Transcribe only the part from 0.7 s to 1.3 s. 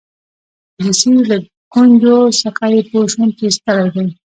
د څېرې